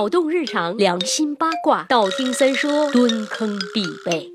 [0.00, 4.32] 脑洞日常，良心八卦，道听三说，蹲坑必备。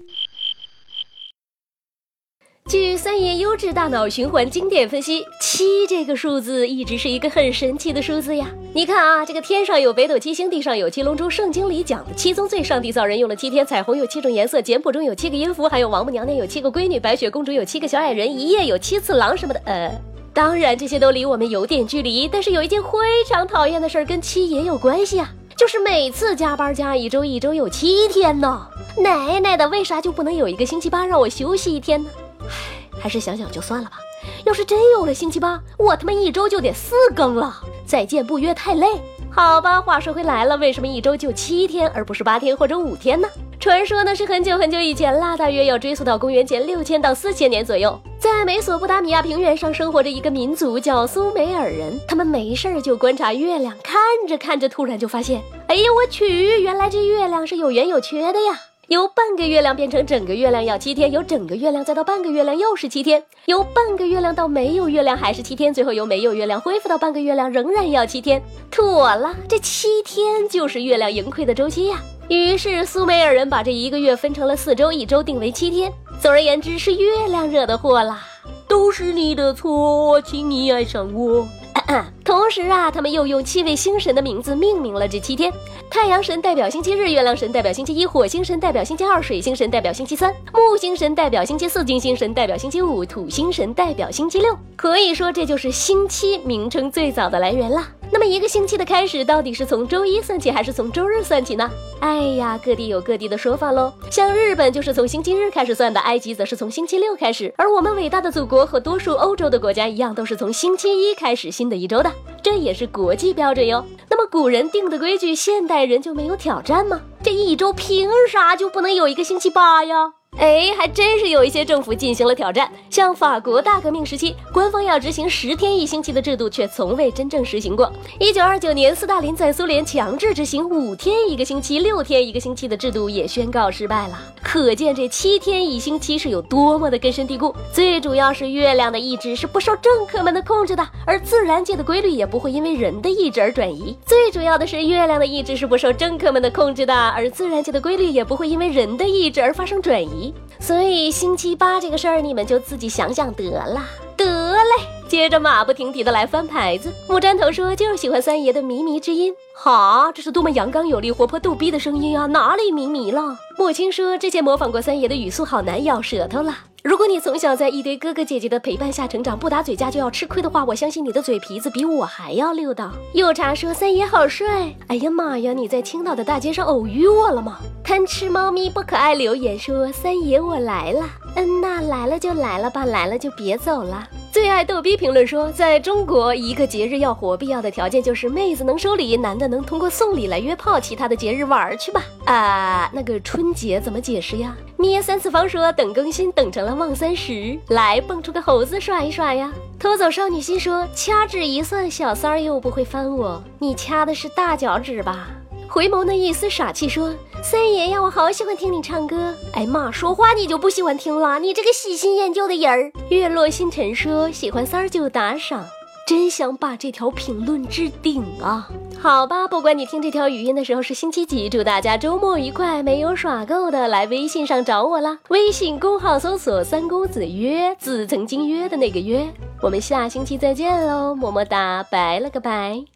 [2.69, 8.47] 据三爷优质大脑循环经典分析，七这个数字一直是一个很神奇的数字呀。
[8.75, 19.59] 你看啊，这个天上有北斗七星，地上有七龙珠，圣经里讲的七宗罪，上帝造人用了七天，彩虹有七种颜色，简谱中有七个音符，还有王母娘娘有七个闺女，白雪公主有七个小矮人，一夜有七次郎什么的。
[19.65, 19.99] 呃，
[20.31, 22.89] 当然这些都离我们有点距离，但是有一件非
[23.27, 28.67] 常讨厌的事儿跟七也有关系啊，就是每次加班加一周，一周有七天呢。
[28.97, 32.09] 奶奶的，为啥就不能有一个星期八让我休息一天呢？
[32.41, 33.97] 唉，还是想想就算了吧。
[34.43, 37.55] 要是真有了星期八，我他妈一周就得四更了。
[37.85, 38.87] 再见不约太累。
[39.35, 43.27] 好吧，话说回来了，为什么一周就七天，而不是八天或者五天呢？
[43.59, 58.57] 传说呢是很久很久以前啦，大约要追溯到公元前六千到四千年左右，在美索不达米亚平原上生活着一个民族叫苏美尔人，他们没事儿就观察月亮，看着看着，突然就发现，哎呀我去，原来这月亮是有圆有缺的呀。
[58.87, 68.39] 由半个月亮变成整个月亮要七天，由整个月亮再到半个月亮又是七天，由半个月亮到没有月亮还是七天，最后由没有月亮恢复到半个月亮仍然要七天。
[68.69, 71.99] 妥了，这七天就是月亮盈亏的周期呀。
[72.27, 75.91] 于是苏美尔人把这一个月分成了四周，一周定为七天。
[76.21, 78.21] 总而言之，是月亮惹的祸啦，
[78.67, 81.47] 都是你的错，请你爱上我。
[82.25, 85.51] 同时啊，他们又用七位星神的名字命名了这七天。
[85.89, 94.57] 太阳神代表星期日，月亮神代表星期一，火星神代表星期二，水星神代表星期三，木星神代表星期四，金星神代表星期五，土星神代表星期六。
[94.75, 97.83] 可以说，这就是星期名称最早的来源了。
[98.11, 101.69] 那么，一个星期的开始到底是从周一算起，还是从周日算起呢？
[101.99, 103.91] 哎呀，各地有各地的说法喽。
[104.09, 112.11] 像日本就是从星期日开始算的，埃及则是从星期六开始，而我们伟大的祖国和多数欧洲的国家一样，都是从星期一开始新的一周的。
[112.41, 113.83] 这也是国际标准哟。
[114.09, 117.01] 那么古人定的规矩，现代人就没有挑战吗？
[117.23, 120.13] 这一周凭啥就不能有一个星期八呀？
[120.37, 127.91] 哎，还真是有一些政府进行了挑战，像法国大革命时期，官方要执行十天一星期的制度，却从未真正实行过。
[128.19, 134.19] 一九二九年，斯大林在苏联强制执行五天一个星期、六天一个星期的制度，也宣告失败了。
[134.43, 137.55] 可见这七天一星期是有多么的根深蒂固。
[137.73, 143.97] 最主要是月亮的意志是不受政客们的控制的，而自然界的规律也不会因为人的意志而转移。
[144.05, 150.24] 最主要的是月亮的意志是不受政客们的控制的，而自然界的规律也不会因为人的意志而发生转移。
[150.59, 153.81] 所以星期八这个事儿，你们就自己想想得了。
[154.15, 156.93] 得嘞，接着马不停蹄的来翻牌子。
[157.09, 162.25] 木占头说就是喜欢三爷的靡靡之音，好，这是多么阳刚有力、活泼逗逼的声音啊！
[162.27, 163.37] 哪里靡靡了？
[163.57, 166.55] 莫青说之前模仿过三爷的语速，好难咬舌头了。
[166.85, 172.91] 如果你从小在一堆哥哥姐姐的陪伴下成长，不打嘴架就要吃亏的话，我相信你的嘴皮子比我还要溜道。
[173.15, 177.57] 又茶说三爷好帅，哎呀妈呀，你在青岛的大街上偶遇我了吗？
[177.83, 184.07] 贪吃猫咪不可爱留言说三爷我来了，嗯呐，来了就来了吧，来了就别走了。
[184.35, 192.03] 最爱逗逼评论说，在中国一个节日要火，必要的条件就是妹子能收礼，男的能通过送礼来约炮，其他的节日玩去吧。
[192.25, 194.53] 啊，那个春节怎么解释呀？
[194.75, 199.49] 咩三次方说等更新等成了望三十，来蹦出个猴子耍一耍呀。
[199.79, 205.29] 偷走少女心说掐指一算，小三儿又不会翻我，你掐的是大脚趾吧？
[205.69, 207.13] 回眸那一丝傻气说
[207.47, 211.37] ：“三爷呀，我好喜欢听你唱歌。”哎妈，说话你就不喜欢听了？
[211.37, 212.91] 你这个喜新厌旧的人儿。
[213.09, 215.63] 月落星辰说：“喜欢三儿就打赏。”
[216.07, 218.67] 真想把这条评论置顶啊！
[218.99, 222.81] 好吧，不管你听这条语音的时候是星期几，祝大家周末愉快。
[222.81, 225.19] 没有耍够的，来微信上找我啦！
[225.29, 229.23] 微信公号搜索“三公子约”，字曾经约的那个约。
[229.61, 232.94] 我们下星期再见喽，么么哒，拜了个拜。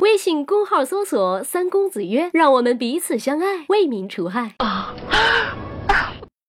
[0.00, 4.54] 微信公号搜索“三公子曰”，让我们彼此相爱，为民除害。